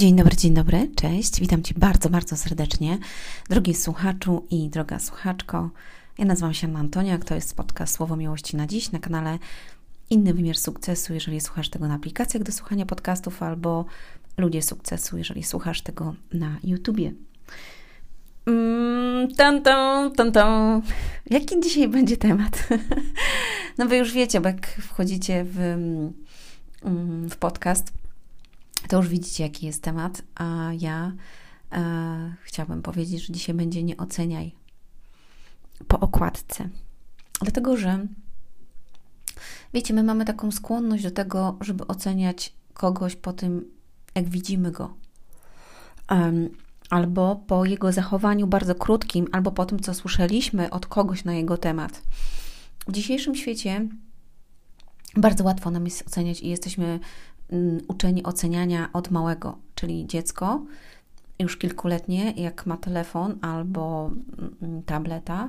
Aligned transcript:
Dzień 0.00 0.16
dobry, 0.16 0.36
dzień 0.36 0.54
dobry, 0.54 0.90
cześć. 0.96 1.40
Witam 1.40 1.62
Cię 1.62 1.74
bardzo, 1.76 2.10
bardzo 2.10 2.36
serdecznie. 2.36 2.98
Drogi 3.48 3.74
słuchaczu 3.74 4.46
i 4.50 4.68
droga 4.68 4.98
słuchaczko, 4.98 5.70
ja 6.18 6.24
nazywam 6.24 6.54
się 6.54 6.66
Anna 6.66 6.78
Antoniak, 6.78 7.24
to 7.24 7.34
jest 7.34 7.56
podcast 7.56 7.94
Słowo 7.94 8.16
Miłości 8.16 8.56
na 8.56 8.66
dziś 8.66 8.92
na 8.92 8.98
kanale 8.98 9.38
Inny 10.10 10.34
Wymiar 10.34 10.56
Sukcesu, 10.56 11.14
jeżeli 11.14 11.40
słuchasz 11.40 11.68
tego 11.68 11.88
na 11.88 11.94
aplikacjach 11.94 12.42
do 12.42 12.52
słuchania 12.52 12.86
podcastów, 12.86 13.42
albo 13.42 13.84
Ludzie 14.38 14.62
Sukcesu, 14.62 15.18
jeżeli 15.18 15.42
słuchasz 15.42 15.82
tego 15.82 16.14
na 16.32 16.56
YouTubie. 16.64 17.12
Mm, 18.46 19.34
tam, 19.34 19.62
tam, 19.62 20.12
tam, 20.12 20.32
tam. 20.32 20.82
Jaki 21.30 21.60
dzisiaj 21.60 21.88
będzie 21.88 22.16
temat? 22.16 22.68
no 23.78 23.86
wy 23.86 23.96
już 23.96 24.12
wiecie, 24.12 24.40
bo 24.40 24.48
jak 24.48 24.66
wchodzicie 24.66 25.44
w, 25.44 25.58
mm, 25.58 27.28
w 27.28 27.36
podcast, 27.36 27.99
to 28.88 28.96
już 28.96 29.08
widzicie, 29.08 29.44
jaki 29.44 29.66
jest 29.66 29.82
temat, 29.82 30.22
a 30.34 30.70
ja 30.78 31.12
e, 31.72 32.34
chciałabym 32.44 32.82
powiedzieć, 32.82 33.26
że 33.26 33.32
dzisiaj 33.32 33.54
będzie 33.54 33.82
nie 33.82 33.96
oceniaj 33.96 34.54
po 35.88 36.00
okładce. 36.00 36.68
Dlatego, 37.40 37.76
że 37.76 38.06
wiecie, 39.74 39.94
my 39.94 40.02
mamy 40.02 40.24
taką 40.24 40.50
skłonność 40.50 41.02
do 41.02 41.10
tego, 41.10 41.56
żeby 41.60 41.86
oceniać 41.86 42.52
kogoś 42.74 43.16
po 43.16 43.32
tym, 43.32 43.64
jak 44.14 44.28
widzimy 44.28 44.70
go. 44.70 44.94
Um, 46.10 46.48
albo 46.90 47.36
po 47.36 47.64
jego 47.64 47.92
zachowaniu 47.92 48.46
bardzo 48.46 48.74
krótkim, 48.74 49.26
albo 49.32 49.52
po 49.52 49.66
tym, 49.66 49.80
co 49.80 49.94
słyszeliśmy 49.94 50.70
od 50.70 50.86
kogoś 50.86 51.24
na 51.24 51.34
jego 51.34 51.56
temat. 51.56 52.02
W 52.88 52.92
dzisiejszym 52.92 53.34
świecie 53.34 53.88
bardzo 55.16 55.44
łatwo 55.44 55.70
nam 55.70 55.84
jest 55.84 56.06
oceniać 56.06 56.40
i 56.40 56.48
jesteśmy 56.48 57.00
uczeni 57.88 58.22
oceniania 58.22 58.88
od 58.92 59.10
małego, 59.10 59.58
czyli 59.74 60.06
dziecko 60.06 60.62
już 61.38 61.56
kilkuletnie, 61.56 62.30
jak 62.30 62.66
ma 62.66 62.76
telefon 62.76 63.38
albo 63.42 64.10
mm, 64.62 64.82
tableta, 64.82 65.48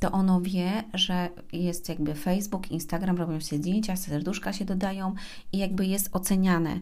to 0.00 0.12
ono 0.12 0.40
wie, 0.40 0.84
że 0.94 1.28
jest 1.52 1.88
jakby 1.88 2.14
Facebook, 2.14 2.70
Instagram, 2.70 3.16
robią 3.16 3.40
się 3.40 3.56
zdjęcia, 3.56 3.96
serduszka 3.96 4.52
się 4.52 4.64
dodają 4.64 5.14
i 5.52 5.58
jakby 5.58 5.86
jest 5.86 6.08
oceniane. 6.12 6.80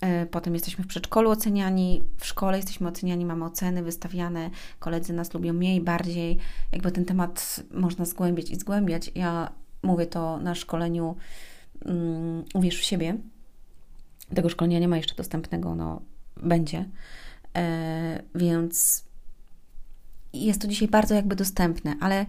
E, 0.00 0.26
potem 0.26 0.54
jesteśmy 0.54 0.84
w 0.84 0.86
przedszkolu 0.86 1.30
oceniani, 1.30 2.02
w 2.18 2.26
szkole 2.26 2.56
jesteśmy 2.56 2.88
oceniani, 2.88 3.24
mamy 3.24 3.44
oceny 3.44 3.82
wystawiane, 3.82 4.50
koledzy 4.78 5.12
nas 5.12 5.34
lubią 5.34 5.52
mniej, 5.52 5.80
bardziej. 5.80 6.38
Jakby 6.72 6.92
ten 6.92 7.04
temat 7.04 7.62
można 7.70 8.04
zgłębiać 8.04 8.50
i 8.50 8.56
zgłębiać. 8.56 9.10
Ja 9.14 9.52
mówię 9.82 10.06
to 10.06 10.38
na 10.38 10.54
szkoleniu 10.54 11.16
um, 11.84 12.44
Uwierz 12.54 12.78
w 12.78 12.84
siebie, 12.84 13.16
tego 14.34 14.48
szkolenia 14.48 14.78
nie 14.78 14.88
ma 14.88 14.96
jeszcze 14.96 15.14
dostępnego, 15.14 15.74
no 15.74 16.02
będzie. 16.36 16.88
E, 17.56 18.22
więc 18.34 19.04
jest 20.32 20.60
to 20.62 20.68
dzisiaj 20.68 20.88
bardzo 20.88 21.14
jakby 21.14 21.36
dostępne, 21.36 21.94
ale 22.00 22.26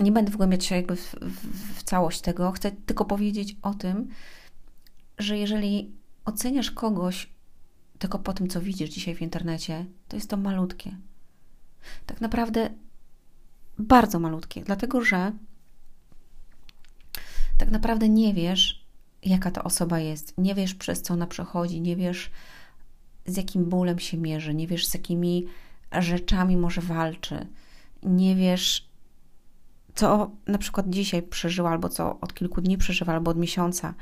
nie 0.00 0.12
będę 0.12 0.32
wgłębiać 0.32 0.64
się 0.64 0.76
jakby 0.76 0.96
w, 0.96 1.14
w, 1.20 1.78
w 1.78 1.82
całość 1.82 2.20
tego. 2.20 2.52
Chcę 2.52 2.72
tylko 2.72 3.04
powiedzieć 3.04 3.56
o 3.62 3.74
tym, 3.74 4.08
że 5.18 5.38
jeżeli 5.38 5.92
oceniasz 6.24 6.70
kogoś 6.70 7.30
tylko 7.98 8.18
po 8.18 8.32
tym, 8.32 8.48
co 8.48 8.60
widzisz 8.60 8.90
dzisiaj 8.90 9.14
w 9.14 9.22
internecie, 9.22 9.86
to 10.08 10.16
jest 10.16 10.30
to 10.30 10.36
malutkie. 10.36 10.96
Tak 12.06 12.20
naprawdę 12.20 12.70
bardzo 13.78 14.18
malutkie, 14.18 14.62
dlatego 14.62 15.04
że 15.04 15.32
tak 17.58 17.70
naprawdę 17.70 18.08
nie 18.08 18.34
wiesz, 18.34 18.79
jaka 19.22 19.50
ta 19.50 19.64
osoba 19.64 19.98
jest. 19.98 20.38
Nie 20.38 20.54
wiesz, 20.54 20.74
przez 20.74 21.02
co 21.02 21.14
ona 21.14 21.26
przechodzi, 21.26 21.80
nie 21.80 21.96
wiesz, 21.96 22.30
z 23.26 23.36
jakim 23.36 23.64
bólem 23.64 23.98
się 23.98 24.16
mierzy, 24.16 24.54
nie 24.54 24.66
wiesz, 24.66 24.86
z 24.86 24.94
jakimi 24.94 25.46
rzeczami 25.98 26.56
może 26.56 26.80
walczy, 26.80 27.46
nie 28.02 28.36
wiesz, 28.36 28.90
co 29.94 30.30
na 30.46 30.58
przykład 30.58 30.90
dzisiaj 30.90 31.22
przeżyła, 31.22 31.70
albo 31.70 31.88
co 31.88 32.20
od 32.20 32.34
kilku 32.34 32.60
dni 32.60 32.78
przeżywa, 32.78 33.12
albo 33.12 33.30
od 33.30 33.38
miesiąca, 33.38 33.94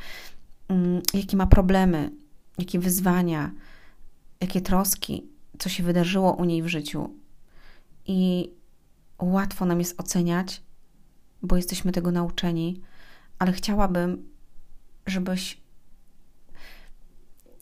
mm, 0.68 1.02
jakie 1.14 1.36
ma 1.36 1.46
problemy, 1.46 2.10
jakie 2.58 2.78
wyzwania, 2.78 3.50
jakie 4.40 4.60
troski, 4.60 5.26
co 5.58 5.68
się 5.68 5.82
wydarzyło 5.82 6.32
u 6.32 6.44
niej 6.44 6.62
w 6.62 6.68
życiu. 6.68 7.14
I 8.06 8.50
łatwo 9.22 9.66
nam 9.66 9.78
jest 9.78 10.00
oceniać, 10.00 10.62
bo 11.42 11.56
jesteśmy 11.56 11.92
tego 11.92 12.10
nauczeni, 12.10 12.80
ale 13.38 13.52
chciałabym, 13.52 14.28
żebyś 15.08 15.60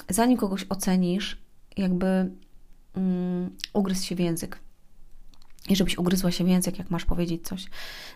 zanim 0.08 0.38
kogoś 0.38 0.66
ocenisz, 0.68 1.38
jakby 1.76 2.30
um, 2.96 3.56
ugryzł 3.72 4.04
się 4.06 4.14
w 4.14 4.20
język. 4.20 4.60
I 5.68 5.76
żebyś 5.76 5.98
ugryzła 5.98 6.30
się 6.30 6.44
w 6.44 6.48
język, 6.48 6.78
jak 6.78 6.90
masz 6.90 7.04
powiedzieć 7.04 7.48
coś. 7.48 7.66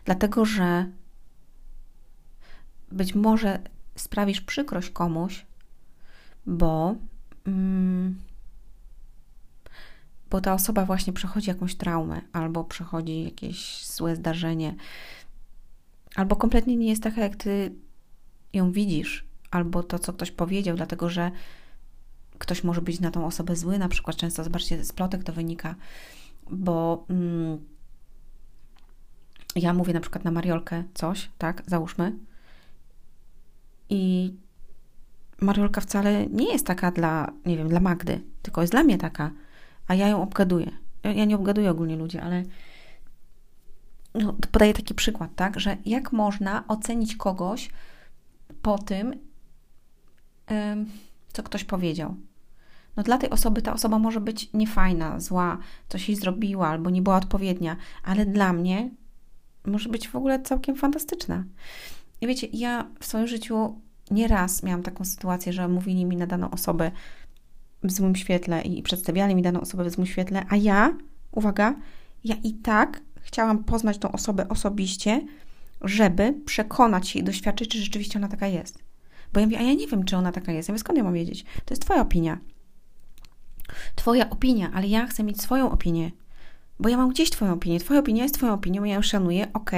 Dlatego, 0.04 0.44
że 0.44 0.86
być 2.92 3.14
może 3.14 3.58
sprawisz 3.96 4.41
przykrość 4.41 4.91
komuś, 4.91 5.47
bo, 6.47 6.94
um, 7.47 8.18
bo 10.30 10.41
ta 10.41 10.54
osoba 10.54 10.84
właśnie 10.84 11.12
przechodzi 11.12 11.48
jakąś 11.48 11.74
traumę, 11.74 12.20
albo 12.32 12.64
przechodzi 12.64 13.24
jakieś 13.24 13.86
złe 13.86 14.16
zdarzenie, 14.16 14.74
albo 16.14 16.36
kompletnie 16.36 16.76
nie 16.76 16.88
jest 16.88 17.02
taka, 17.02 17.20
jak 17.20 17.36
ty 17.36 17.72
ją 18.52 18.72
widzisz, 18.72 19.24
albo 19.50 19.82
to, 19.82 19.98
co 19.98 20.12
ktoś 20.12 20.30
powiedział, 20.30 20.76
dlatego 20.76 21.10
że 21.10 21.30
ktoś 22.38 22.64
może 22.64 22.82
być 22.82 23.00
na 23.00 23.10
tą 23.10 23.26
osobę 23.26 23.56
zły, 23.56 23.78
na 23.78 23.88
przykład 23.88 24.16
często, 24.16 24.44
zobaczcie, 24.44 24.84
z 24.84 24.92
plotek 24.92 25.24
to 25.24 25.32
wynika, 25.32 25.74
bo 26.50 27.04
mm, 27.10 27.58
ja 29.56 29.74
mówię 29.74 29.92
na 29.92 30.00
przykład 30.00 30.24
na 30.24 30.30
Mariolkę 30.30 30.84
coś, 30.94 31.30
tak, 31.38 31.62
załóżmy, 31.66 32.12
i 33.88 34.34
Mariolka 35.40 35.80
wcale 35.80 36.26
nie 36.26 36.52
jest 36.52 36.66
taka 36.66 36.90
dla, 36.90 37.32
nie 37.46 37.56
wiem, 37.56 37.68
dla 37.68 37.80
Magdy, 37.80 38.20
tylko 38.42 38.60
jest 38.60 38.72
dla 38.72 38.82
mnie 38.82 38.98
taka, 38.98 39.30
a 39.86 39.94
ja 39.94 40.08
ją 40.08 40.22
obgaduję. 40.22 40.70
Ja 41.04 41.24
nie 41.24 41.36
obgaduję 41.36 41.70
ogólnie 41.70 41.96
ludzi, 41.96 42.18
ale 42.18 42.42
no, 44.14 44.34
podaję 44.52 44.74
taki 44.74 44.94
przykład, 44.94 45.30
tak, 45.36 45.60
że 45.60 45.76
jak 45.86 46.12
można 46.12 46.64
ocenić 46.68 47.16
kogoś 47.16 47.70
po 48.62 48.78
tym, 48.78 49.15
co 51.32 51.43
ktoś 51.43 51.65
powiedział. 51.65 52.15
No 52.97 53.03
dla 53.03 53.19
tej 53.19 53.31
osoby 53.31 53.62
ta 53.62 53.72
osoba 53.72 53.98
może 53.98 54.21
być 54.21 54.53
niefajna, 54.53 55.21
zła, 55.21 55.59
coś 55.88 56.09
jej 56.09 56.16
zrobiła 56.16 56.69
albo 56.69 56.91
nie 56.91 57.03
była 57.03 57.16
odpowiednia, 57.16 57.76
ale 58.04 58.26
dla 58.26 58.53
mnie 58.53 58.91
może 59.66 59.88
być 59.88 60.09
w 60.09 60.16
ogóle 60.16 60.43
całkiem 60.43 60.76
fantastyczna. 60.76 61.44
I 62.21 62.26
wiecie, 62.26 62.47
ja 62.53 62.87
w 63.00 63.06
swoim 63.06 63.26
życiu 63.26 63.81
nieraz 64.10 64.62
miałam 64.62 64.82
taką 64.82 65.04
sytuację, 65.04 65.53
że 65.53 65.69
mówili 65.69 66.04
mi 66.04 66.16
na 66.16 66.27
daną 66.27 66.50
osobę 66.50 66.91
w 67.82 67.92
złym 67.92 68.16
świetle 68.16 68.62
i 68.62 68.82
przedstawiali 68.82 69.34
mi 69.34 69.42
daną 69.42 69.60
osobę 69.60 69.84
w 69.84 69.91
złym 69.91 70.06
świetle, 70.06 70.44
a 70.48 70.56
ja, 70.56 70.97
uwaga, 71.32 71.75
ja 72.25 72.34
i 72.42 72.53
tak 72.54 73.00
chciałam 73.21 73.65
poznać 73.65 73.98
tą 73.98 74.12
osobę 74.12 74.48
osobiście, 74.48 75.27
żeby 75.80 76.34
przekonać 76.46 77.08
się 77.08 77.18
i 77.18 77.22
doświadczyć, 77.22 77.70
czy 77.70 77.78
rzeczywiście 77.78 78.18
ona 78.18 78.28
taka 78.28 78.46
jest. 78.46 78.78
Bo 79.32 79.41
ja 79.41 79.46
mówię, 79.46 79.58
a 79.58 79.62
ja 79.62 79.74
nie 79.74 79.86
wiem, 79.86 80.04
czy 80.04 80.16
ona 80.16 80.32
taka 80.32 80.52
jest. 80.52 80.68
Ja 80.68 80.72
mówię, 80.72 80.80
skąd 80.80 80.98
ja 80.98 81.04
mam 81.04 81.14
wiedzieć? 81.14 81.44
To 81.64 81.74
jest 81.74 81.82
Twoja 81.82 82.00
opinia. 82.00 82.38
Twoja 83.94 84.30
opinia, 84.30 84.70
ale 84.74 84.86
ja 84.86 85.06
chcę 85.06 85.22
mieć 85.22 85.42
swoją 85.42 85.70
opinię. 85.70 86.10
Bo 86.80 86.88
ja 86.88 86.96
mam 86.96 87.10
gdzieś 87.10 87.30
Twoją 87.30 87.52
opinię. 87.52 87.80
Twoja 87.80 88.00
opinia 88.00 88.22
jest 88.22 88.34
Twoją 88.34 88.52
opinią, 88.52 88.84
ja 88.84 88.94
ją 88.94 89.02
szanuję, 89.02 89.52
ok, 89.52 89.70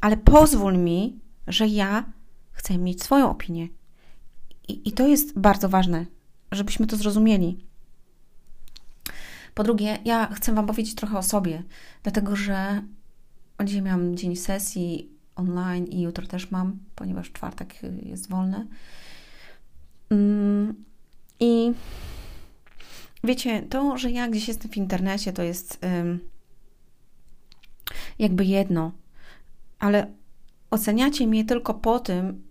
ale 0.00 0.16
pozwól 0.16 0.78
mi, 0.78 1.18
że 1.46 1.66
ja 1.66 2.04
chcę 2.52 2.78
mieć 2.78 3.02
swoją 3.02 3.30
opinię. 3.30 3.68
I, 4.68 4.88
I 4.88 4.92
to 4.92 5.06
jest 5.06 5.38
bardzo 5.38 5.68
ważne, 5.68 6.06
żebyśmy 6.52 6.86
to 6.86 6.96
zrozumieli. 6.96 7.66
Po 9.54 9.64
drugie, 9.64 9.98
ja 10.04 10.34
chcę 10.34 10.54
Wam 10.54 10.66
powiedzieć 10.66 10.94
trochę 10.94 11.18
o 11.18 11.22
sobie, 11.22 11.62
dlatego 12.02 12.36
że 12.36 12.82
dzisiaj 13.64 13.82
miałam 13.82 14.16
dzień 14.16 14.36
sesji 14.36 15.15
online 15.36 15.86
i 15.86 16.00
jutro 16.00 16.26
też 16.26 16.50
mam, 16.50 16.78
ponieważ 16.94 17.32
czwartek 17.32 17.74
jest 18.02 18.30
wolny. 18.30 18.66
Mm, 20.10 20.84
I 21.40 21.72
wiecie, 23.24 23.62
to, 23.62 23.98
że 23.98 24.10
ja 24.10 24.28
gdzieś 24.28 24.48
jestem 24.48 24.70
w 24.70 24.76
internecie, 24.76 25.32
to 25.32 25.42
jest 25.42 25.80
jakby 28.18 28.44
jedno, 28.44 28.92
ale 29.78 30.12
oceniacie 30.70 31.26
mnie 31.26 31.44
tylko 31.44 31.74
po 31.74 32.00
tym, 32.00 32.42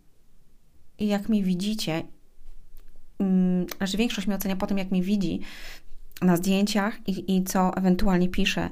jak 1.00 1.30
mnie 1.30 1.44
widzicie. 1.44 2.04
Mm, 3.20 3.66
znaczy, 3.78 3.98
większość 3.98 4.28
mnie 4.28 4.36
ocenia 4.36 4.56
po 4.56 4.68
tym, 4.68 4.78
jak 4.78 4.92
mnie 4.92 5.02
widzi 5.02 5.40
na 6.22 6.38
zdjęciach 6.38 7.08
i, 7.08 7.38
i 7.38 7.44
co 7.44 7.78
ewentualnie 7.78 8.30
pisze 8.30 8.70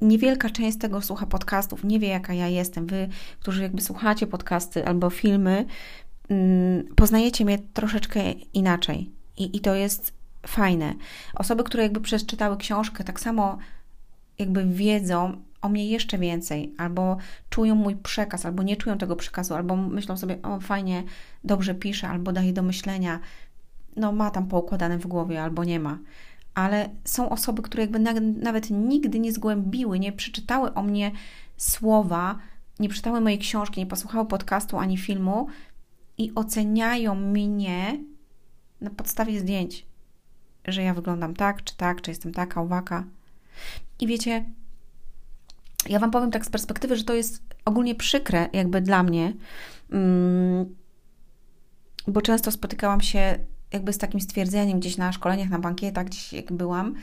niewielka 0.00 0.50
część 0.50 0.78
tego 0.78 1.02
słucha 1.02 1.26
podcastów, 1.26 1.84
nie 1.84 1.98
wie 1.98 2.08
jaka 2.08 2.34
ja 2.34 2.48
jestem. 2.48 2.86
Wy, 2.86 3.08
którzy 3.40 3.62
jakby 3.62 3.82
słuchacie 3.82 4.26
podcasty 4.26 4.86
albo 4.86 5.10
filmy, 5.10 5.64
mm, 6.28 6.84
poznajecie 6.96 7.44
mnie 7.44 7.58
troszeczkę 7.58 8.32
inaczej. 8.32 9.10
I, 9.36 9.56
I 9.56 9.60
to 9.60 9.74
jest 9.74 10.12
fajne. 10.46 10.94
Osoby, 11.34 11.64
które 11.64 11.82
jakby 11.82 12.00
przeczytały 12.00 12.56
książkę, 12.56 13.04
tak 13.04 13.20
samo 13.20 13.58
jakby 14.38 14.64
wiedzą 14.64 15.42
o 15.62 15.68
mnie 15.68 15.88
jeszcze 15.88 16.18
więcej, 16.18 16.74
albo 16.78 17.16
czują 17.50 17.74
mój 17.74 17.96
przekaz, 17.96 18.46
albo 18.46 18.62
nie 18.62 18.76
czują 18.76 18.98
tego 18.98 19.16
przekazu, 19.16 19.54
albo 19.54 19.76
myślą 19.76 20.16
sobie, 20.16 20.42
o 20.42 20.60
fajnie, 20.60 21.02
dobrze 21.44 21.74
pisze, 21.74 22.08
albo 22.08 22.32
daje 22.32 22.52
do 22.52 22.62
myślenia, 22.62 23.20
no 23.96 24.12
ma 24.12 24.30
tam 24.30 24.48
poukładane 24.48 24.98
w 24.98 25.06
głowie, 25.06 25.42
albo 25.42 25.64
nie 25.64 25.80
ma. 25.80 25.98
Ale 26.58 26.90
są 27.04 27.28
osoby, 27.28 27.62
które 27.62 27.82
jakby 27.82 27.98
nawet 28.42 28.70
nigdy 28.70 29.18
nie 29.18 29.32
zgłębiły, 29.32 29.98
nie 29.98 30.12
przeczytały 30.12 30.74
o 30.74 30.82
mnie 30.82 31.12
słowa, 31.56 32.38
nie 32.78 32.88
przeczytały 32.88 33.20
mojej 33.20 33.38
książki, 33.38 33.80
nie 33.80 33.86
posłuchały 33.86 34.26
podcastu 34.26 34.78
ani 34.78 34.96
filmu 34.96 35.46
i 36.18 36.32
oceniają 36.34 37.14
mnie 37.14 37.98
na 38.80 38.90
podstawie 38.90 39.40
zdjęć, 39.40 39.86
że 40.64 40.82
ja 40.82 40.94
wyglądam 40.94 41.34
tak, 41.34 41.64
czy 41.64 41.76
tak, 41.76 42.02
czy 42.02 42.10
jestem 42.10 42.32
taka, 42.32 42.62
uwaka. 42.62 43.04
I 44.00 44.06
wiecie, 44.06 44.44
ja 45.88 45.98
Wam 45.98 46.10
powiem 46.10 46.30
tak 46.30 46.46
z 46.46 46.50
perspektywy, 46.50 46.96
że 46.96 47.04
to 47.04 47.14
jest 47.14 47.42
ogólnie 47.64 47.94
przykre 47.94 48.48
jakby 48.52 48.80
dla 48.80 49.02
mnie, 49.02 49.34
mm, 49.90 50.76
bo 52.06 52.22
często 52.22 52.50
spotykałam 52.50 53.00
się 53.00 53.38
jakby 53.72 53.92
z 53.92 53.98
takim 53.98 54.20
stwierdzeniem 54.20 54.80
gdzieś 54.80 54.96
na 54.96 55.12
szkoleniach, 55.12 55.48
na 55.48 55.58
bankietach, 55.58 56.06
gdzieś 56.06 56.32
jak 56.32 56.52
byłam. 56.52 56.94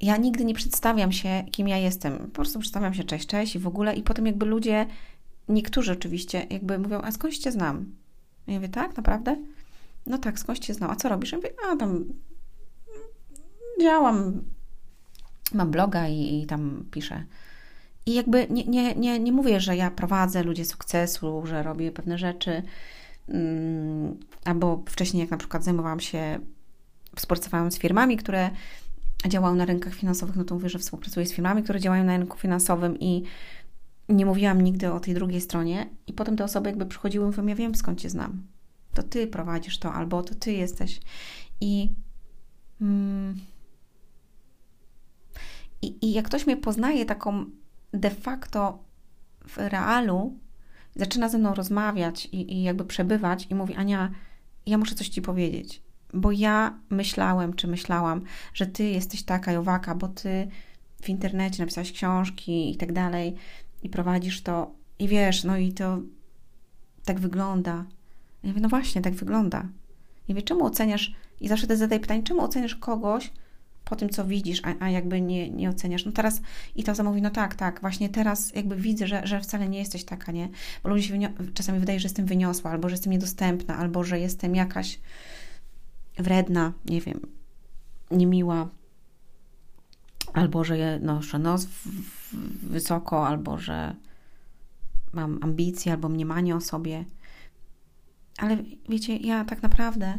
Ja 0.00 0.16
nigdy 0.16 0.44
nie 0.44 0.54
przedstawiam 0.54 1.12
się, 1.12 1.44
kim 1.50 1.68
ja 1.68 1.76
jestem. 1.76 2.18
Po 2.18 2.28
prostu 2.28 2.58
przedstawiam 2.58 2.94
się 2.94 3.04
cześć, 3.04 3.26
cześć 3.26 3.56
i 3.56 3.58
w 3.58 3.66
ogóle. 3.66 3.94
I 3.94 4.02
potem 4.02 4.26
jakby 4.26 4.46
ludzie, 4.46 4.86
niektórzy 5.48 5.92
oczywiście, 5.92 6.46
jakby 6.50 6.78
mówią, 6.78 7.00
a 7.00 7.12
skąd 7.12 7.38
cię 7.38 7.52
znam? 7.52 7.92
Ja 8.46 8.54
mówię, 8.54 8.68
tak, 8.68 8.96
naprawdę? 8.96 9.36
No 10.06 10.18
tak, 10.18 10.38
skąd 10.38 10.58
cię 10.58 10.74
znam? 10.74 10.90
A 10.90 10.96
co 10.96 11.08
robisz? 11.08 11.32
Ja 11.32 11.38
mówię, 11.38 11.50
a 11.72 11.76
tam 11.76 12.04
działam, 13.80 14.42
mam 15.54 15.70
bloga 15.70 16.08
i, 16.08 16.42
i 16.42 16.46
tam 16.46 16.84
piszę. 16.90 17.24
I 18.06 18.14
jakby 18.14 18.46
nie, 18.50 18.64
nie, 18.64 18.94
nie, 18.94 19.18
nie 19.18 19.32
mówię, 19.32 19.60
że 19.60 19.76
ja 19.76 19.90
prowadzę 19.90 20.42
ludzi 20.42 20.64
sukcesu, 20.64 21.46
że 21.46 21.62
robię 21.62 21.92
pewne 21.92 22.18
rzeczy, 22.18 22.62
mm, 23.28 24.16
albo 24.44 24.82
wcześniej, 24.86 25.20
jak 25.20 25.30
na 25.30 25.36
przykład 25.36 25.64
zajmowałam 25.64 26.00
się, 26.00 26.38
współpracowałam 27.16 27.70
z 27.70 27.78
firmami, 27.78 28.16
które 28.16 28.50
działają 29.28 29.54
na 29.54 29.64
rynkach 29.64 29.94
finansowych, 29.94 30.36
no 30.36 30.44
to 30.44 30.54
mówię, 30.54 30.68
że 30.68 30.78
współpracuję 30.78 31.26
z 31.26 31.32
firmami, 31.32 31.62
które 31.62 31.80
działają 31.80 32.04
na 32.04 32.16
rynku 32.16 32.38
finansowym 32.38 32.98
i 33.00 33.22
nie 34.08 34.26
mówiłam 34.26 34.60
nigdy 34.60 34.92
o 34.92 35.00
tej 35.00 35.14
drugiej 35.14 35.40
stronie. 35.40 35.90
I 36.06 36.12
potem 36.12 36.36
te 36.36 36.44
osoby 36.44 36.68
jakby 36.68 36.86
przychodziły 36.86 37.24
i 37.24 37.26
mówią, 37.26 37.46
ja 37.46 37.54
wiem 37.54 37.74
skąd 37.74 38.00
Cię 38.00 38.10
znam. 38.10 38.42
To 38.94 39.02
Ty 39.02 39.26
prowadzisz 39.26 39.78
to, 39.78 39.92
albo 39.92 40.22
to 40.22 40.34
Ty 40.34 40.52
jesteś. 40.52 41.00
I... 41.60 41.90
Mm, 42.80 43.40
i, 45.82 46.06
I 46.06 46.12
jak 46.12 46.26
ktoś 46.26 46.46
mnie 46.46 46.56
poznaje 46.56 47.04
taką 47.04 47.44
de 47.92 48.10
facto 48.10 48.78
w 49.48 49.56
realu, 49.56 50.38
zaczyna 50.98 51.28
ze 51.28 51.38
mną 51.38 51.54
rozmawiać 51.54 52.26
i, 52.26 52.52
i 52.52 52.62
jakby 52.62 52.84
przebywać 52.84 53.46
i 53.50 53.54
mówi: 53.54 53.74
Ania, 53.74 54.10
ja 54.66 54.78
muszę 54.78 54.94
coś 54.94 55.08
ci 55.08 55.22
powiedzieć, 55.22 55.82
bo 56.14 56.32
ja 56.32 56.78
myślałem, 56.90 57.54
czy 57.54 57.66
myślałam, 57.66 58.22
że 58.54 58.66
ty 58.66 58.84
jesteś 58.84 59.22
taka 59.22 59.52
i 59.52 59.56
owaka, 59.56 59.94
bo 59.94 60.08
ty 60.08 60.48
w 61.02 61.08
internecie 61.08 61.62
napisałaś 61.62 61.92
książki 61.92 62.70
i 62.70 62.76
tak 62.76 62.92
dalej 62.92 63.34
i 63.82 63.88
prowadzisz 63.88 64.42
to 64.42 64.70
i 64.98 65.08
wiesz, 65.08 65.44
no 65.44 65.56
i 65.56 65.72
to 65.72 65.98
tak 67.04 67.20
wygląda. 67.20 67.84
Ja 68.42 68.48
mówię, 68.48 68.60
no 68.60 68.68
właśnie, 68.68 69.02
tak 69.02 69.14
wygląda. 69.14 69.68
I 70.28 70.34
wie, 70.34 70.42
czemu 70.42 70.64
oceniasz, 70.64 71.14
i 71.40 71.48
zawsze 71.48 71.76
zadaję 71.76 72.00
pytanie, 72.00 72.22
czemu 72.22 72.40
oceniasz 72.40 72.74
kogoś, 72.74 73.32
po 73.88 73.96
tym, 73.96 74.08
co 74.08 74.24
widzisz, 74.24 74.60
a, 74.64 74.84
a 74.84 74.90
jakby 74.90 75.20
nie, 75.20 75.50
nie 75.50 75.70
oceniasz. 75.70 76.04
No 76.04 76.12
teraz 76.12 76.40
i 76.76 76.84
ta 76.84 76.92
osoba 76.92 77.08
mówi, 77.08 77.22
no 77.22 77.30
tak, 77.30 77.54
tak, 77.54 77.80
właśnie 77.80 78.08
teraz 78.08 78.54
jakby 78.54 78.76
widzę, 78.76 79.06
że, 79.06 79.26
że 79.26 79.40
wcale 79.40 79.68
nie 79.68 79.78
jesteś 79.78 80.04
taka, 80.04 80.32
nie? 80.32 80.48
Bo 80.82 80.88
ludzie 80.88 81.08
się 81.08 81.18
czasami 81.54 81.78
wydaje, 81.78 82.00
że 82.00 82.06
jestem 82.06 82.26
wyniosła, 82.26 82.70
albo 82.70 82.88
że 82.88 82.94
jestem 82.94 83.12
niedostępna, 83.12 83.76
albo 83.76 84.04
że 84.04 84.20
jestem 84.20 84.54
jakaś 84.54 85.00
wredna, 86.18 86.72
nie 86.84 87.00
wiem, 87.00 87.20
niemiła, 88.10 88.68
albo 90.32 90.64
że 90.64 90.98
noszę 91.02 91.38
nos 91.38 91.66
wysoko, 92.62 93.26
albo 93.26 93.58
że 93.58 93.94
mam 95.12 95.38
ambicje, 95.42 95.92
albo 95.92 96.08
mniemanie 96.08 96.56
o 96.56 96.60
sobie. 96.60 97.04
Ale 98.38 98.56
wiecie, 98.88 99.16
ja 99.16 99.44
tak 99.44 99.62
naprawdę 99.62 100.18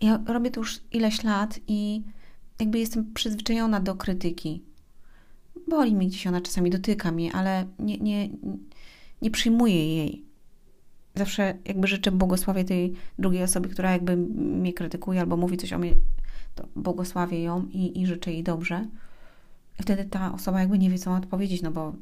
ja 0.00 0.20
robię 0.26 0.50
to 0.50 0.60
już 0.60 0.80
ileś 0.92 1.24
lat 1.24 1.60
i 1.68 2.02
jakby 2.60 2.78
jestem 2.78 3.12
przyzwyczajona 3.14 3.80
do 3.80 3.94
krytyki. 3.94 4.62
Boli 5.68 5.94
mi 5.94 6.08
gdzieś 6.08 6.26
ona 6.26 6.40
czasami 6.40 6.70
dotyka 6.70 7.12
mnie, 7.12 7.32
ale 7.32 7.66
nie, 7.78 7.98
nie, 7.98 8.28
nie 9.22 9.30
przyjmuję 9.30 9.96
jej. 9.96 10.24
Zawsze 11.14 11.58
jakby 11.64 11.86
życzę 11.88 12.12
błogosławie 12.12 12.64
tej 12.64 12.94
drugiej 13.18 13.42
osobie, 13.42 13.68
która 13.68 13.92
jakby 13.92 14.16
mnie 14.16 14.72
krytykuje 14.72 15.20
albo 15.20 15.36
mówi 15.36 15.56
coś 15.56 15.72
o 15.72 15.78
mnie, 15.78 15.94
to 16.54 16.68
błogosławię 16.76 17.42
ją 17.42 17.66
i, 17.66 18.00
i 18.00 18.06
życzę 18.06 18.32
jej 18.32 18.42
dobrze. 18.42 18.86
I 19.80 19.82
wtedy 19.82 20.04
ta 20.04 20.34
osoba 20.34 20.60
jakby 20.60 20.78
nie 20.78 20.90
wie, 20.90 20.98
co 20.98 21.10
ma 21.10 21.16
odpowiedzieć, 21.16 21.62
no 21.62 21.70
bo 21.70 21.92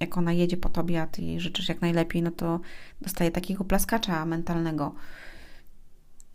jak 0.00 0.18
ona 0.18 0.32
jedzie 0.32 0.56
po 0.56 0.68
tobie, 0.68 1.02
a 1.02 1.06
ty 1.06 1.22
jej 1.22 1.40
życzysz 1.40 1.68
jak 1.68 1.80
najlepiej, 1.80 2.22
no 2.22 2.30
to 2.30 2.60
dostaje 3.00 3.30
takiego 3.30 3.64
plaskacza 3.64 4.26
mentalnego. 4.26 4.94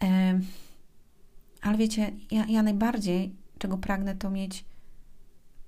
Yy 0.01 0.62
ale 1.63 1.77
wiecie, 1.77 2.11
ja, 2.31 2.45
ja 2.45 2.63
najbardziej, 2.63 3.35
czego 3.57 3.77
pragnę, 3.77 4.15
to 4.15 4.29
mieć 4.29 4.65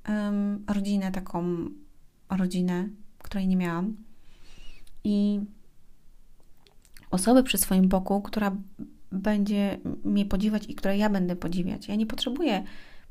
um, 0.09 0.63
rodzinę, 0.67 1.11
taką 1.11 1.69
rodzinę, 2.29 2.89
której 3.17 3.47
nie 3.47 3.55
miałam. 3.55 3.95
I 5.03 5.41
osobę 7.11 7.43
przy 7.43 7.57
swoim 7.57 7.87
boku, 7.87 8.21
która 8.21 8.55
będzie 9.11 9.79
mnie 10.03 10.25
podziwiać 10.25 10.69
i 10.69 10.75
której 10.75 10.99
ja 10.99 11.09
będę 11.09 11.35
podziwiać. 11.35 11.87
Ja 11.87 11.95
nie 11.95 12.05
potrzebuję 12.05 12.63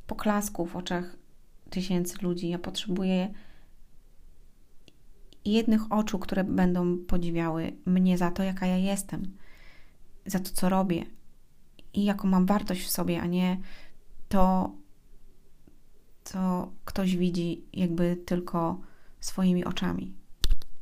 poklasków 0.06 0.72
w 0.72 0.76
oczach 0.76 1.16
tysięcy 1.70 2.16
ludzi. 2.22 2.48
Ja 2.48 2.58
potrzebuję 2.58 3.34
jednych 5.44 5.92
oczu, 5.92 6.18
które 6.18 6.44
będą 6.44 6.98
podziwiały 6.98 7.72
mnie 7.86 8.18
za 8.18 8.30
to, 8.30 8.42
jaka 8.42 8.66
ja 8.66 8.76
jestem, 8.76 9.36
za 10.26 10.38
to, 10.38 10.50
co 10.50 10.68
robię, 10.68 11.06
i 11.94 12.04
jaką 12.04 12.28
mam 12.28 12.46
wartość 12.46 12.84
w 12.86 12.90
sobie, 12.90 13.20
a 13.20 13.26
nie 13.26 13.60
to, 14.28 14.72
co 16.24 16.72
ktoś 16.84 17.16
widzi 17.16 17.64
jakby 17.72 18.16
tylko 18.16 18.80
swoimi 19.20 19.64
oczami. 19.64 20.14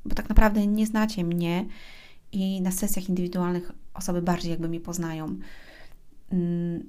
Bo 0.05 0.15
tak 0.15 0.29
naprawdę 0.29 0.67
nie 0.67 0.87
znacie 0.87 1.25
mnie 1.25 1.67
i 2.33 2.61
na 2.61 2.71
sesjach 2.73 3.09
indywidualnych 3.09 3.73
osoby 3.95 4.23
bardziej 4.23 4.51
jakby 4.51 4.69
mnie 4.69 4.81
poznają. 4.81 5.37
Mm, 6.33 6.89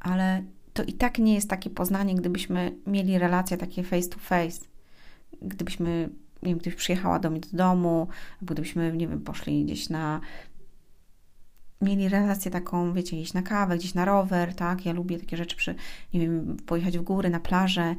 ale 0.00 0.42
to 0.72 0.82
i 0.82 0.92
tak 0.92 1.18
nie 1.18 1.34
jest 1.34 1.50
takie 1.50 1.70
poznanie, 1.70 2.14
gdybyśmy 2.14 2.76
mieli 2.86 3.18
relacje 3.18 3.56
takie 3.56 3.82
face 3.82 4.08
to 4.08 4.18
face. 4.18 4.60
Gdybyśmy, 5.42 6.08
nie 6.42 6.48
wiem, 6.48 6.58
gdybyś 6.58 6.78
przyjechała 6.78 7.18
do 7.18 7.30
mnie 7.30 7.40
do 7.40 7.56
domu, 7.56 8.08
gdybyśmy, 8.42 8.96
nie 8.96 9.08
wiem, 9.08 9.20
poszli 9.20 9.64
gdzieś 9.64 9.88
na 9.88 10.20
mieli 11.82 12.08
relację 12.08 12.50
taką, 12.50 12.92
wiecie, 12.92 13.20
iść 13.20 13.32
na 13.32 13.42
kawę, 13.42 13.78
gdzieś 13.78 13.94
na 13.94 14.04
rower, 14.04 14.54
tak? 14.54 14.86
Ja 14.86 14.92
lubię 14.92 15.18
takie 15.18 15.36
rzeczy, 15.36 15.56
przy, 15.56 15.74
nie 16.14 16.20
wiem, 16.20 16.56
pojechać 16.66 16.98
w 16.98 17.02
góry, 17.02 17.30
na 17.30 17.40
plażę, 17.40 17.94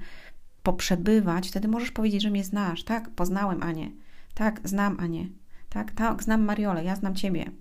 poprzebywać, 0.63 1.49
wtedy 1.49 1.67
możesz 1.67 1.91
powiedzieć, 1.91 2.21
że 2.21 2.29
mnie 2.29 2.43
znasz, 2.43 2.83
tak? 2.83 3.09
Poznałem 3.09 3.63
Anię, 3.63 3.91
tak? 4.33 4.61
Znam 4.63 4.99
Anię, 4.99 5.27
tak? 5.69 5.91
Tak, 5.91 6.23
znam 6.23 6.43
Mariolę, 6.45 6.83
ja 6.83 6.95
znam 6.95 7.15
Ciebie. 7.15 7.51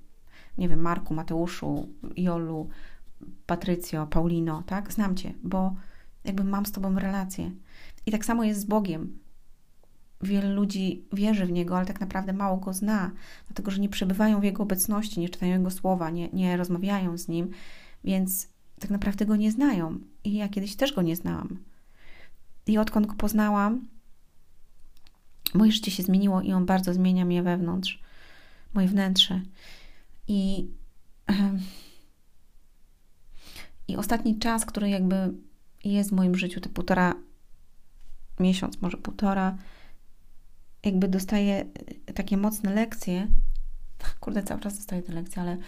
Nie 0.59 0.69
wiem, 0.69 0.81
Marku, 0.81 1.15
Mateuszu, 1.15 1.89
Jolu, 2.17 2.69
Patrycjo, 3.47 4.07
Paulino, 4.07 4.63
tak? 4.67 4.93
Znam 4.93 5.17
Cię, 5.17 5.35
bo 5.43 5.75
jakby 6.25 6.45
mam 6.45 6.67
z 6.67 6.73
Tobą 6.73 6.99
relację. 6.99 7.51
I 8.07 8.13
tak 8.13 8.25
samo 8.25 8.45
jest 8.45 8.61
z 8.61 8.65
Bogiem 8.65 9.19
wiele 10.23 10.49
ludzi 10.49 11.05
wierzy 11.13 11.47
w 11.47 11.53
Niego, 11.53 11.77
ale 11.77 11.87
tak 11.87 12.01
naprawdę 12.01 12.33
mało 12.33 12.57
Go 12.57 12.73
zna, 12.73 13.11
dlatego 13.47 13.71
że 13.71 13.81
nie 13.81 13.89
przebywają 13.89 14.41
w 14.41 14.45
Jego 14.45 14.63
obecności, 14.63 15.21
nie 15.21 15.29
czytają 15.29 15.53
Jego 15.59 15.71
słowa, 15.71 16.11
nie, 16.11 16.29
nie 16.29 16.57
rozmawiają 16.57 17.19
z 17.19 17.29
Nim, 17.29 17.51
więc 18.05 18.49
tak 18.81 18.91
naprawdę 18.91 19.27
Go 19.27 19.37
nie 19.37 19.53
znają. 19.53 19.99
I 20.25 20.35
ja 20.35 20.49
kiedyś 20.49 20.77
też 20.77 20.93
Go 20.93 21.03
nie 21.03 21.17
znałam. 21.17 21.59
I 22.67 22.79
odkąd 22.79 23.07
Go 23.07 23.15
poznałam, 23.15 23.89
moje 25.55 25.73
życie 25.73 25.91
się 25.91 26.03
zmieniło 26.03 26.43
i 26.43 26.53
On 26.53 26.67
bardzo 26.67 26.95
zmienia 26.95 27.25
mnie 27.25 27.43
wewnątrz, 27.43 28.03
moje 28.75 28.89
wnętrze. 28.89 29.41
I, 30.29 30.69
i 33.89 33.97
ostatni 33.97 34.39
czas, 34.39 34.67
który 34.67 34.89
jakby 34.89 35.33
jest 35.85 36.11
w 36.11 36.13
moim 36.13 36.35
życiu, 36.35 36.61
te 36.61 36.69
półtora 36.69 37.15
miesiąc, 38.41 38.83
może 38.83 38.97
półtora, 38.97 39.57
jakby 40.85 41.09
dostaję 41.09 41.65
takie 42.15 42.37
mocne 42.37 42.75
lekcje, 42.75 43.29
kurde, 44.21 44.43
cały 44.43 44.61
czas 44.61 44.77
dostaję 44.77 45.03
te 45.03 45.13
lekcje, 45.13 45.43
ale 45.43 45.59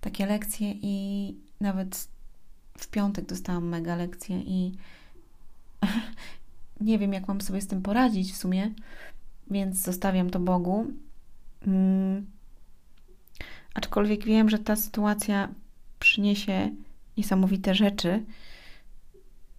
takie 0.00 0.26
lekcje 0.26 0.72
i 0.82 1.36
nawet 1.60 2.08
w 2.78 2.88
piątek 2.88 3.26
dostałam 3.26 3.68
mega 3.68 3.96
lekcję 3.96 4.40
i 4.40 4.72
nie 6.80 6.98
wiem, 6.98 7.12
jak 7.12 7.28
mam 7.28 7.40
sobie 7.40 7.60
z 7.60 7.66
tym 7.66 7.82
poradzić 7.82 8.32
w 8.32 8.36
sumie, 8.36 8.70
więc 9.50 9.76
zostawiam 9.76 10.30
to 10.30 10.40
Bogu. 10.40 10.86
Mm. 11.66 12.26
Aczkolwiek 13.74 14.24
wiem, 14.24 14.50
że 14.50 14.58
ta 14.58 14.76
sytuacja 14.76 15.48
przyniesie 15.98 16.70
niesamowite 17.16 17.74
rzeczy, 17.74 18.24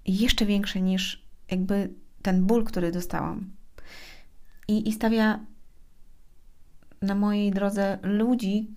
jeszcze 0.05 0.46
większe 0.46 0.82
niż 0.82 1.24
jakby 1.51 1.89
ten 2.22 2.46
ból, 2.46 2.63
który 2.63 2.91
dostałam. 2.91 3.51
I, 4.67 4.89
i 4.89 4.93
stawia 4.93 5.39
na 7.01 7.15
mojej 7.15 7.51
drodze 7.51 8.00
ludzi, 8.03 8.67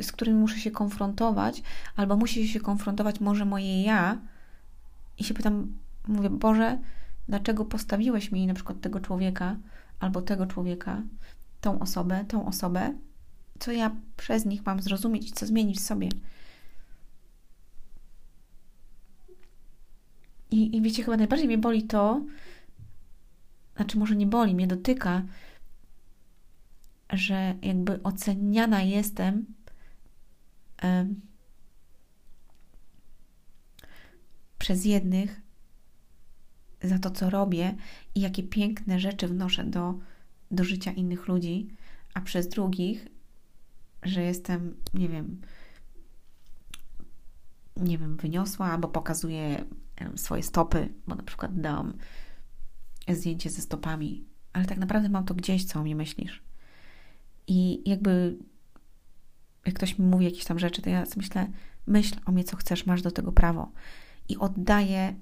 z 0.00 0.12
którymi 0.12 0.38
muszę 0.38 0.58
się 0.58 0.70
konfrontować, 0.70 1.62
albo 1.96 2.16
musi 2.16 2.48
się 2.48 2.60
konfrontować 2.60 3.20
może 3.20 3.44
moje 3.44 3.82
ja. 3.82 4.18
I 5.18 5.24
się 5.24 5.34
pytam, 5.34 5.72
mówię, 6.08 6.30
Boże, 6.30 6.78
dlaczego 7.28 7.64
postawiłeś 7.64 8.32
mi 8.32 8.46
na 8.46 8.54
przykład 8.54 8.80
tego 8.80 9.00
człowieka, 9.00 9.56
albo 10.00 10.22
tego 10.22 10.46
człowieka, 10.46 11.02
tą 11.60 11.78
osobę, 11.78 12.24
tą 12.28 12.46
osobę, 12.46 12.94
co 13.58 13.72
ja 13.72 13.96
przez 14.16 14.44
nich 14.44 14.66
mam 14.66 14.82
zrozumieć 14.82 15.32
co 15.32 15.46
zmienić 15.46 15.78
w 15.78 15.82
sobie. 15.82 16.08
I, 20.50 20.76
I 20.76 20.82
wiecie, 20.82 21.02
chyba 21.02 21.16
najbardziej 21.16 21.48
mnie 21.48 21.58
boli 21.58 21.82
to, 21.82 22.20
znaczy 23.82 23.98
może 23.98 24.16
nie 24.16 24.26
boli, 24.26 24.54
mnie 24.54 24.66
dotyka, 24.66 25.22
że 27.10 27.54
jakby 27.62 28.02
oceniana 28.02 28.82
jestem 28.82 29.46
przez 34.58 34.84
jednych 34.84 35.40
za 36.82 36.98
to, 36.98 37.10
co 37.10 37.30
robię 37.30 37.74
i 38.14 38.20
jakie 38.20 38.42
piękne 38.42 39.00
rzeczy 39.00 39.28
wnoszę 39.28 39.64
do, 39.64 39.94
do 40.50 40.64
życia 40.64 40.92
innych 40.92 41.28
ludzi, 41.28 41.68
a 42.14 42.20
przez 42.20 42.48
drugich, 42.48 43.08
że 44.02 44.22
jestem, 44.22 44.76
nie 44.94 45.08
wiem, 45.08 45.40
nie 47.76 47.98
wiem, 47.98 48.16
wyniosła 48.16 48.66
albo 48.66 48.88
pokazuję 48.88 49.64
swoje 50.16 50.42
stopy, 50.42 50.88
bo 51.06 51.14
na 51.14 51.22
przykład 51.22 51.60
dam 51.60 51.98
zdjęcie 53.08 53.50
ze 53.50 53.62
stopami, 53.62 54.24
ale 54.52 54.64
tak 54.64 54.78
naprawdę 54.78 55.08
mam 55.08 55.24
to 55.24 55.34
gdzieś, 55.34 55.64
co 55.64 55.80
o 55.80 55.82
mnie 55.82 55.96
myślisz. 55.96 56.42
I 57.46 57.88
jakby 57.90 58.36
jak 59.66 59.74
ktoś 59.74 59.98
mi 59.98 60.06
mówi 60.06 60.24
jakieś 60.24 60.44
tam 60.44 60.58
rzeczy, 60.58 60.82
to 60.82 60.90
ja 60.90 61.04
myślę, 61.16 61.46
myśl 61.86 62.14
o 62.26 62.32
mnie, 62.32 62.44
co 62.44 62.56
chcesz, 62.56 62.86
masz 62.86 63.02
do 63.02 63.10
tego 63.10 63.32
prawo. 63.32 63.72
I 64.28 64.36
oddaję 64.36 65.14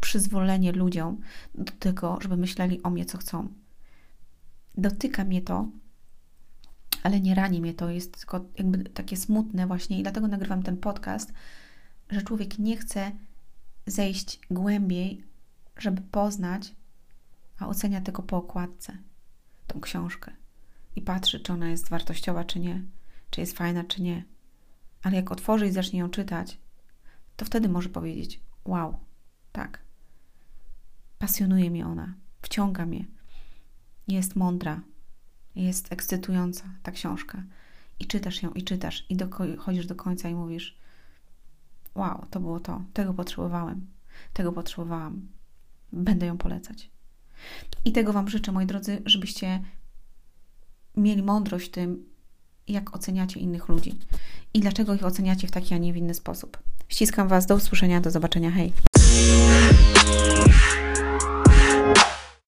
przyzwolenie 0.00 0.72
ludziom 0.72 1.20
do 1.54 1.72
tego, 1.72 2.18
żeby 2.20 2.36
myśleli 2.36 2.82
o 2.82 2.90
mnie, 2.90 3.04
co 3.04 3.18
chcą. 3.18 3.48
Dotyka 4.74 5.24
mnie 5.24 5.42
to, 5.42 5.68
ale 7.02 7.20
nie 7.20 7.34
rani 7.34 7.60
mnie 7.60 7.74
to, 7.74 7.90
jest 7.90 8.18
tylko 8.18 8.44
jakby 8.58 8.84
takie 8.84 9.16
smutne 9.16 9.66
właśnie 9.66 9.98
i 9.98 10.02
dlatego 10.02 10.28
nagrywam 10.28 10.62
ten 10.62 10.76
podcast, 10.76 11.32
że 12.10 12.22
człowiek 12.22 12.58
nie 12.58 12.76
chce 12.76 13.12
zejść 13.86 14.40
głębiej, 14.50 15.24
żeby 15.76 16.02
poznać, 16.02 16.74
a 17.58 17.66
ocenia 17.66 18.00
tylko 18.00 18.22
po 18.22 18.36
okładce 18.36 18.98
tą 19.66 19.80
książkę 19.80 20.32
i 20.96 21.02
patrzy, 21.02 21.40
czy 21.40 21.52
ona 21.52 21.68
jest 21.68 21.88
wartościowa, 21.88 22.44
czy 22.44 22.60
nie, 22.60 22.82
czy 23.30 23.40
jest 23.40 23.56
fajna, 23.56 23.84
czy 23.84 24.02
nie. 24.02 24.24
Ale 25.02 25.16
jak 25.16 25.32
otworzy 25.32 25.66
i 25.66 25.72
zacznie 25.72 25.98
ją 26.00 26.10
czytać, 26.10 26.58
to 27.36 27.44
wtedy 27.44 27.68
może 27.68 27.88
powiedzieć: 27.88 28.40
Wow, 28.64 28.98
tak. 29.52 29.82
Pasjonuje 31.18 31.70
mnie 31.70 31.86
ona, 31.86 32.14
wciąga 32.42 32.86
mnie. 32.86 33.04
Jest 34.08 34.36
mądra, 34.36 34.80
jest 35.54 35.92
ekscytująca 35.92 36.64
ta 36.82 36.92
książka. 36.92 37.42
I 38.00 38.06
czytasz 38.06 38.42
ją, 38.42 38.50
i 38.50 38.62
czytasz, 38.62 39.06
i 39.08 39.16
dochodzisz 39.16 39.86
do 39.86 39.94
końca 39.94 40.28
i 40.28 40.34
mówisz: 40.34 40.78
Wow, 41.94 42.26
to 42.30 42.40
było 42.40 42.60
to, 42.60 42.84
tego 42.92 43.14
potrzebowałem, 43.14 43.86
tego 44.32 44.52
potrzebowałam. 44.52 45.28
Będę 45.92 46.26
ją 46.26 46.38
polecać. 46.38 46.93
I 47.84 47.92
tego 47.92 48.12
Wam 48.12 48.28
życzę, 48.28 48.52
moi 48.52 48.66
drodzy, 48.66 49.02
żebyście 49.06 49.62
mieli 50.96 51.22
mądrość 51.22 51.66
w 51.66 51.70
tym, 51.70 52.04
jak 52.68 52.96
oceniacie 52.96 53.40
innych 53.40 53.68
ludzi 53.68 53.98
i 54.54 54.60
dlaczego 54.60 54.94
ich 54.94 55.04
oceniacie 55.04 55.48
w 55.48 55.50
taki, 55.50 55.74
a 55.74 55.78
nie 55.78 55.92
w 55.92 55.96
inny 55.96 56.14
sposób. 56.14 56.58
Ściskam 56.88 57.28
Was, 57.28 57.46
do 57.46 57.54
usłyszenia, 57.54 58.00
do 58.00 58.10
zobaczenia, 58.10 58.50
hej! 58.50 58.72